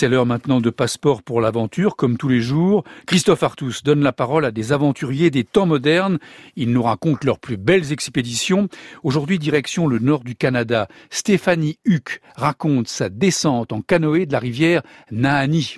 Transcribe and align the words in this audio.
C'est 0.00 0.08
l'heure 0.08 0.24
maintenant 0.24 0.62
de 0.62 0.70
passeport 0.70 1.22
pour 1.22 1.42
l'aventure, 1.42 1.94
comme 1.94 2.16
tous 2.16 2.30
les 2.30 2.40
jours. 2.40 2.84
Christophe 3.04 3.42
Artus 3.42 3.82
donne 3.82 4.02
la 4.02 4.14
parole 4.14 4.46
à 4.46 4.50
des 4.50 4.72
aventuriers 4.72 5.30
des 5.30 5.44
temps 5.44 5.66
modernes. 5.66 6.18
Ils 6.56 6.72
nous 6.72 6.82
racontent 6.82 7.20
leurs 7.22 7.38
plus 7.38 7.58
belles 7.58 7.92
expéditions. 7.92 8.68
Aujourd'hui, 9.02 9.38
direction 9.38 9.86
le 9.86 9.98
nord 9.98 10.24
du 10.24 10.36
Canada. 10.36 10.88
Stéphanie 11.10 11.78
Huck 11.86 12.22
raconte 12.34 12.88
sa 12.88 13.10
descente 13.10 13.74
en 13.74 13.82
canoë 13.82 14.24
de 14.24 14.32
la 14.32 14.38
rivière 14.38 14.80
Nahanni. 15.10 15.76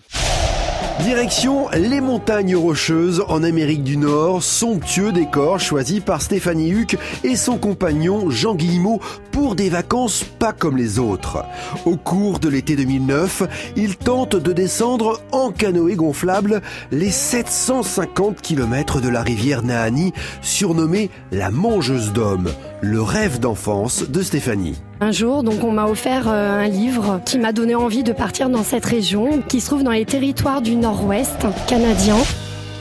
Direction 1.00 1.68
les 1.70 2.00
montagnes 2.00 2.54
rocheuses 2.54 3.24
en 3.28 3.42
Amérique 3.42 3.82
du 3.82 3.96
Nord, 3.96 4.42
somptueux 4.42 5.10
décor 5.10 5.58
choisi 5.58 6.00
par 6.00 6.22
Stéphanie 6.22 6.72
Huck 6.72 6.96
et 7.24 7.34
son 7.34 7.56
compagnon 7.58 8.30
Jean 8.30 8.54
Guillemot 8.54 9.00
pour 9.32 9.56
des 9.56 9.68
vacances 9.68 10.22
pas 10.22 10.52
comme 10.52 10.76
les 10.76 10.98
autres. 10.98 11.44
Au 11.86 11.96
cours 11.96 12.38
de 12.38 12.48
l'été 12.48 12.76
2009, 12.76 13.72
ils 13.74 13.96
tentent 13.96 14.36
de 14.36 14.52
descendre 14.52 15.20
en 15.32 15.50
canoë 15.50 15.96
gonflable 15.96 16.60
les 16.92 17.10
750 17.10 18.40
km 18.40 19.00
de 19.00 19.08
la 19.08 19.22
rivière 19.22 19.62
Nahanni, 19.62 20.12
surnommée 20.42 21.10
la 21.32 21.50
mangeuse 21.50 22.12
d'hommes, 22.12 22.50
le 22.80 23.02
rêve 23.02 23.40
d'enfance 23.40 24.08
de 24.08 24.22
Stéphanie. 24.22 24.76
Un 25.02 25.10
jour, 25.10 25.42
donc, 25.42 25.64
on 25.64 25.72
m'a 25.72 25.86
offert 25.86 26.28
euh, 26.28 26.60
un 26.60 26.68
livre 26.68 27.20
qui 27.26 27.36
m'a 27.36 27.52
donné 27.52 27.74
envie 27.74 28.04
de 28.04 28.12
partir 28.12 28.48
dans 28.48 28.62
cette 28.62 28.84
région, 28.84 29.42
qui 29.48 29.60
se 29.60 29.66
trouve 29.66 29.82
dans 29.82 29.90
les 29.90 30.04
territoires 30.04 30.62
du 30.62 30.76
nord-ouest 30.76 31.44
canadien. 31.66 32.14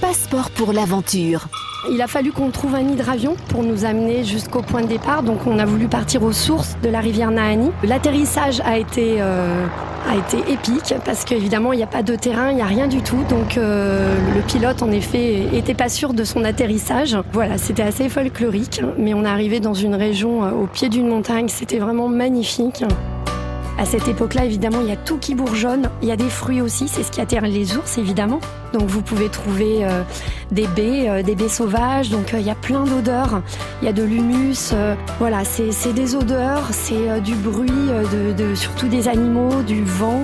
Passeport 0.02 0.52
pour 0.52 0.72
l'aventure. 0.72 1.48
Il 1.90 2.02
a 2.02 2.08
fallu 2.08 2.32
qu'on 2.32 2.52
trouve 2.52 2.76
un 2.76 2.88
hydravion 2.88 3.36
pour 3.50 3.64
nous 3.64 3.86
amener 3.86 4.24
jusqu'au 4.24 4.62
point 4.62 4.82
de 4.82 4.88
départ. 4.88 5.24
Donc 5.24 5.48
on 5.48 5.58
a 5.58 5.66
voulu 5.66 5.88
partir 5.88 6.22
aux 6.22 6.32
sources 6.32 6.78
de 6.84 6.90
la 6.90 7.00
rivière 7.00 7.32
Nahanni. 7.32 7.72
L'atterrissage 7.84 8.62
a 8.62 8.78
été 8.78 9.16
euh, 9.20 9.66
a 10.08 10.16
été 10.16 10.52
épique 10.52 10.94
parce 11.06 11.26
qu'évidemment 11.26 11.74
il 11.74 11.78
n'y 11.78 11.84
a 11.84 11.88
pas 11.88 12.04
de 12.04 12.16
terrain, 12.16 12.50
il 12.52 12.56
n'y 12.56 12.62
a 12.62 12.66
rien 12.66 12.88
du 12.88 13.02
tout. 13.02 13.24
Donc 13.30 13.58
euh, 13.58 14.16
le 14.36 14.42
pilote 14.42 14.84
en 14.84 14.92
effet 14.92 15.48
était 15.54 15.74
pas 15.74 15.90
sûr 15.90 16.14
de 16.14 16.24
son 16.24 16.44
atterrissage. 16.44 17.18
Voilà, 17.34 17.58
c'était 17.58 17.84
assez 17.84 18.10
folklorique. 18.10 18.82
Mais 18.98 19.16
on 19.16 19.26
est 19.26 19.30
arrivé 19.30 19.60
dans 19.60 19.74
une 19.74 19.96
région 19.96 20.44
euh, 20.44 20.52
au 20.52 20.68
pied 20.68 20.88
d'une 20.88 21.08
montagne. 21.08 21.48
C'était 21.50 21.80
vraiment 21.80 22.08
magnifique. 22.08 22.84
À 23.82 23.86
cette 23.86 24.08
époque-là, 24.08 24.46
évidemment, 24.46 24.82
il 24.82 24.90
y 24.90 24.92
a 24.92 24.96
tout 24.96 25.18
qui 25.18 25.34
bourgeonne. 25.34 25.90
Il 26.04 26.08
y 26.08 26.12
a 26.12 26.16
des 26.16 26.30
fruits 26.30 26.62
aussi, 26.62 26.88
c'est 26.88 27.02
ce 27.02 27.10
qui 27.10 27.20
attire 27.20 27.42
les 27.42 27.76
ours, 27.78 27.98
évidemment. 27.98 28.40
Donc 28.74 28.84
vous 28.84 29.02
pouvez 29.02 29.28
trouver 29.28 29.84
euh, 29.84 30.04
des 30.52 30.68
baies, 30.68 31.10
euh, 31.10 31.24
des 31.24 31.34
baies 31.34 31.50
sauvages. 31.50 32.12
Donc 32.12 32.36
euh, 32.36 32.40
il 32.40 32.46
y 32.46 32.52
a 32.52 32.56
plein 32.56 32.84
d'odeurs. 32.84 33.42
Il 33.82 33.86
y 33.86 33.88
a 33.88 33.92
de 33.92 34.04
l'humus. 34.04 34.76
voilà, 35.18 35.44
c'est 35.46 35.94
des 35.94 36.16
odeurs, 36.16 36.68
c'est 36.70 37.22
du 37.22 37.34
bruit, 37.34 37.72
surtout 38.54 38.88
des 38.88 39.08
animaux, 39.08 39.64
du 39.64 39.84
vent. 39.84 40.22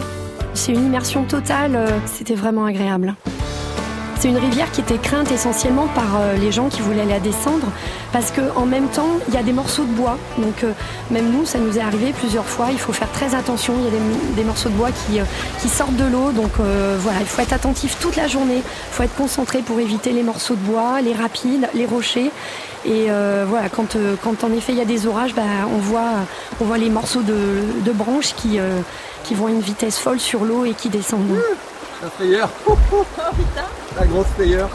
C'est 0.53 0.73
une 0.73 0.85
immersion 0.85 1.23
totale. 1.23 1.79
C'était 2.05 2.35
vraiment 2.35 2.65
agréable. 2.65 3.15
C'est 4.19 4.29
une 4.29 4.37
rivière 4.37 4.71
qui 4.71 4.81
était 4.81 4.97
crainte 4.97 5.31
essentiellement 5.31 5.85
par 5.93 6.19
euh, 6.19 6.35
les 6.37 6.51
gens 6.51 6.69
qui 6.69 6.81
voulaient 6.81 7.05
la 7.05 7.19
descendre 7.19 7.67
parce 8.11 8.31
qu'en 8.31 8.65
même 8.65 8.87
temps, 8.87 9.19
il 9.27 9.35
y 9.35 9.37
a 9.37 9.43
des 9.43 9.53
morceaux 9.53 9.83
de 9.83 9.91
bois. 9.91 10.17
Donc 10.39 10.63
euh, 10.63 10.71
même 11.11 11.29
nous, 11.31 11.45
ça 11.45 11.59
nous 11.59 11.77
est 11.77 11.81
arrivé 11.81 12.13
plusieurs 12.13 12.47
fois. 12.47 12.69
Il 12.71 12.79
faut 12.79 12.93
faire 12.93 13.11
très 13.11 13.35
attention. 13.35 13.75
Il 13.77 13.83
y 13.85 13.87
a 13.87 14.35
des, 14.35 14.43
morceaux 14.43 14.69
de 14.69 14.73
bois 14.73 14.89
qui, 14.89 15.19
euh, 15.19 15.23
qui 15.61 15.69
sortent 15.69 15.95
de 15.95 16.05
l'eau. 16.05 16.31
Donc 16.31 16.53
voilà, 16.57 17.19
il 17.19 17.27
faut 17.27 17.41
être 17.43 17.53
attentif 17.53 17.97
toute 17.99 18.15
la 18.15 18.27
journée. 18.27 18.57
Il 18.57 18.93
faut 18.93 19.03
être 19.03 19.15
concentré 19.15 19.59
pour 19.59 19.79
éviter 19.79 20.11
les 20.11 20.23
morceaux 20.23 20.55
de 20.55 20.61
bois, 20.61 20.99
les 21.01 21.13
rapides, 21.13 21.69
les 21.75 21.85
rochers. 21.85 22.31
Et 22.85 23.07
voilà, 23.47 23.69
quand, 23.69 23.97
quand 24.23 24.43
en 24.43 24.51
effet 24.51 24.71
il 24.71 24.77
y 24.79 24.81
a 24.81 24.85
des 24.85 25.05
orages, 25.05 25.35
bah, 25.35 25.43
on, 25.71 25.77
voit, 25.77 26.25
on 26.59 26.65
voit 26.65 26.77
les 26.77 26.89
morceaux 26.89 27.21
de, 27.21 27.91
branches 27.91 28.33
qui, 28.35 28.59
qui 29.23 29.35
vont 29.35 29.47
à 29.47 29.51
une 29.51 29.61
vitesse 29.61 29.99
folle 29.99 30.19
sur 30.19 30.43
l'eau 30.43 30.65
et 30.65 30.73
qui 30.73 30.89
descendent. 30.89 31.37
La 32.01 32.09
frayeur. 32.11 32.49
La 33.99 34.05
grosse 34.05 34.27
frayeur. 34.27 34.69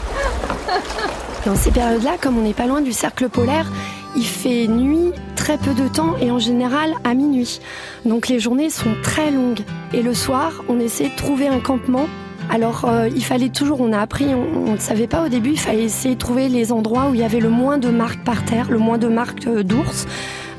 Dans 1.45 1.55
ces 1.55 1.71
périodes-là, 1.71 2.17
comme 2.19 2.37
on 2.37 2.41
n'est 2.41 2.53
pas 2.53 2.67
loin 2.67 2.81
du 2.81 2.91
cercle 2.91 3.29
polaire, 3.29 3.71
il 4.15 4.25
fait 4.25 4.67
nuit 4.67 5.13
très 5.37 5.57
peu 5.57 5.73
de 5.73 5.87
temps 5.87 6.17
et 6.19 6.31
en 6.31 6.39
général 6.39 6.93
à 7.05 7.13
minuit. 7.13 7.61
Donc 8.03 8.27
les 8.27 8.39
journées 8.39 8.69
sont 8.69 8.95
très 9.03 9.31
longues. 9.31 9.61
Et 9.93 10.01
le 10.01 10.13
soir, 10.13 10.63
on 10.67 10.79
essaie 10.81 11.09
de 11.09 11.15
trouver 11.15 11.47
un 11.47 11.59
campement. 11.59 12.07
Alors 12.49 12.83
euh, 12.85 13.07
il 13.15 13.23
fallait 13.23 13.49
toujours, 13.49 13.79
on 13.79 13.93
a 13.93 13.99
appris, 13.99 14.25
on 14.35 14.73
ne 14.73 14.77
savait 14.77 15.07
pas 15.07 15.23
au 15.23 15.29
début, 15.29 15.51
il 15.51 15.59
fallait 15.59 15.83
essayer 15.83 16.15
de 16.15 16.19
trouver 16.19 16.49
les 16.49 16.73
endroits 16.73 17.07
où 17.09 17.13
il 17.13 17.21
y 17.21 17.23
avait 17.23 17.39
le 17.39 17.49
moins 17.49 17.77
de 17.77 17.89
marques 17.89 18.23
par 18.25 18.43
terre, 18.43 18.69
le 18.69 18.79
moins 18.79 18.97
de 18.97 19.07
marques 19.07 19.47
euh, 19.47 19.63
d'ours 19.63 20.07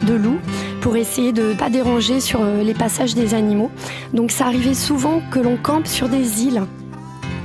de 0.02 0.14
loups 0.14 0.40
pour 0.84 0.98
essayer 0.98 1.32
de 1.32 1.44
ne 1.44 1.54
pas 1.54 1.70
déranger 1.70 2.20
sur 2.20 2.42
euh, 2.42 2.62
les 2.62 2.74
passages 2.74 3.14
des 3.14 3.32
animaux. 3.32 3.70
Donc 4.12 4.30
ça 4.30 4.44
arrivait 4.44 4.74
souvent 4.74 5.22
que 5.30 5.38
l'on 5.38 5.56
campe 5.56 5.86
sur 5.86 6.10
des 6.10 6.42
îles. 6.42 6.62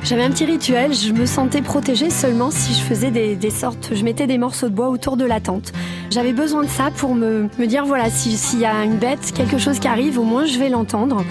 J'avais 0.03 0.23
un 0.23 0.29
petit 0.29 0.43
rituel, 0.43 0.93
je 0.93 1.13
me 1.13 1.25
sentais 1.25 1.61
protégée 1.61 2.09
seulement 2.09 2.51
si 2.51 2.73
je 2.73 2.81
faisais 2.81 3.11
des, 3.11 3.49
sortes, 3.49 3.91
je 3.93 4.03
mettais 4.03 4.27
des 4.27 4.37
morceaux 4.37 4.67
de 4.67 4.73
bois 4.73 4.89
autour 4.89 5.15
de 5.15 5.23
la 5.23 5.39
tente. 5.39 5.71
J'avais 6.09 6.33
besoin 6.33 6.63
de 6.63 6.67
ça 6.67 6.91
pour 6.97 7.15
me, 7.15 7.47
dire 7.65 7.85
voilà, 7.85 8.09
s'il 8.09 8.59
y 8.59 8.65
a 8.65 8.83
une 8.83 8.97
bête, 8.97 9.31
quelque 9.33 9.57
chose 9.57 9.79
qui 9.79 9.87
arrive, 9.87 10.19
au 10.19 10.23
moins 10.23 10.45
je 10.45 10.59
vais 10.59 10.67
l'entendre. 10.67 11.23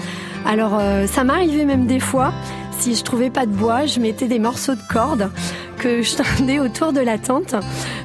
Alors 0.47 0.79
euh, 0.79 1.05
ça 1.05 1.23
m'arrivait 1.23 1.65
même 1.65 1.85
des 1.85 1.99
fois, 1.99 2.33
si 2.79 2.95
je 2.95 3.03
trouvais 3.03 3.29
pas 3.29 3.45
de 3.45 3.51
bois, 3.51 3.85
je 3.85 3.99
mettais 3.99 4.27
des 4.27 4.39
morceaux 4.39 4.73
de 4.73 4.81
corde 4.91 5.29
que 5.77 6.01
je 6.01 6.15
tendais 6.15 6.59
autour 6.59 6.91
de 6.91 7.01
la 7.01 7.19
tente. 7.19 7.53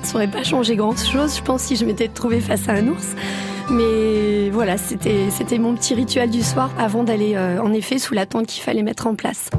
Ça 0.03 0.15
aurait 0.17 0.29
pas 0.29 0.45
changé 0.45 0.77
grand 0.77 0.95
chose, 0.95 1.39
je 1.39 1.43
pense, 1.43 1.63
si 1.63 1.77
je 1.77 1.87
m'étais 1.87 2.09
trouvée 2.09 2.41
face 2.41 2.69
à 2.69 2.73
un 2.73 2.89
ours. 2.89 3.15
Mais 3.71 4.51
voilà, 4.51 4.77
c'était, 4.77 5.59
mon 5.59 5.75
petit 5.75 5.95
rituel 5.95 6.31
du 6.31 6.43
soir 6.43 6.71
avant 6.79 7.05
d'aller 7.05 7.35
euh, 7.35 7.61
en 7.61 7.73
effet 7.73 7.99
sous 7.99 8.15
la 8.15 8.27
tente 8.27 8.47
qu'il 8.47 8.63
fallait 8.63 8.83
mettre 8.83 9.07
en 9.07 9.15
place. 9.15 9.51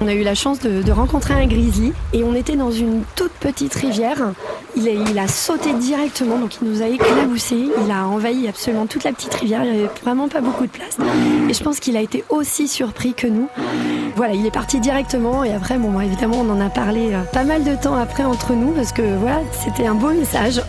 On 0.00 0.06
a 0.06 0.14
eu 0.14 0.22
la 0.22 0.36
chance 0.36 0.60
de, 0.60 0.92
rencontrer 0.92 1.34
un 1.34 1.46
grizzly 1.46 1.92
et 2.12 2.22
on 2.22 2.34
était 2.34 2.54
dans 2.54 2.70
une 2.70 3.02
toute 3.16 3.32
petite 3.32 3.74
rivière. 3.74 4.32
Il 4.76 4.86
a, 4.86 4.92
il 4.92 5.18
a, 5.18 5.26
sauté 5.26 5.72
directement, 5.72 6.38
donc 6.38 6.58
il 6.62 6.68
nous 6.68 6.82
a 6.82 6.86
éclaboussé. 6.86 7.56
Il 7.84 7.90
a 7.90 8.06
envahi 8.06 8.46
absolument 8.46 8.86
toute 8.86 9.02
la 9.02 9.12
petite 9.12 9.34
rivière. 9.34 9.64
Il 9.64 9.72
n'y 9.72 9.78
avait 9.80 9.90
vraiment 10.04 10.28
pas 10.28 10.40
beaucoup 10.40 10.66
de 10.66 10.70
place. 10.70 10.98
Et 11.48 11.52
je 11.52 11.62
pense 11.64 11.80
qu'il 11.80 11.96
a 11.96 12.00
été 12.00 12.22
aussi 12.28 12.68
surpris 12.68 13.12
que 13.12 13.26
nous. 13.26 13.48
Voilà, 14.14 14.34
il 14.34 14.46
est 14.46 14.52
parti 14.52 14.78
directement 14.78 15.42
et 15.42 15.52
après, 15.52 15.78
bon, 15.78 15.98
évidemment, 16.00 16.42
on 16.42 16.50
en 16.50 16.60
a 16.60 16.70
parlé 16.70 17.12
euh, 17.12 17.22
pas 17.32 17.44
mal 17.44 17.64
de 17.64 17.74
temps 17.74 17.96
après 17.96 18.24
entre 18.24 18.52
nous 18.52 18.70
parce 18.70 18.92
que 18.92 19.16
voilà, 19.16 19.40
c'était 19.52 19.86
un 19.86 19.94
beau 19.94 20.10
message. 20.10 20.60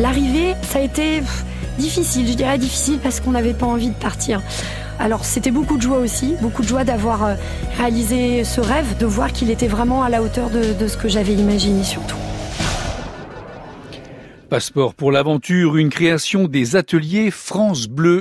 L'arrivée, 0.00 0.54
ça 0.62 0.78
a 0.78 0.82
été 0.82 1.22
difficile, 1.78 2.28
je 2.28 2.34
dirais 2.34 2.56
difficile 2.56 2.98
parce 3.02 3.18
qu'on 3.18 3.32
n'avait 3.32 3.54
pas 3.54 3.66
envie 3.66 3.90
de 3.90 3.94
partir. 3.94 4.42
Alors 5.00 5.24
c'était 5.24 5.50
beaucoup 5.50 5.76
de 5.76 5.82
joie 5.82 5.98
aussi, 5.98 6.34
beaucoup 6.40 6.62
de 6.62 6.68
joie 6.68 6.84
d'avoir 6.84 7.24
euh, 7.24 7.34
réalisé 7.76 8.44
ce 8.44 8.60
rêve, 8.60 8.96
de 8.98 9.06
voir 9.06 9.32
qu'il 9.32 9.50
était 9.50 9.68
vraiment 9.68 10.02
à 10.02 10.08
la 10.08 10.22
hauteur 10.22 10.50
de, 10.50 10.72
de 10.72 10.88
ce 10.88 10.96
que 10.96 11.08
j'avais 11.08 11.34
imaginé 11.34 11.84
surtout. 11.84 12.16
Passeport 14.48 14.94
pour 14.94 15.12
l'aventure, 15.12 15.76
une 15.76 15.90
création 15.90 16.48
des 16.48 16.74
ateliers 16.74 17.30
France 17.30 17.86
Bleu 17.86 18.16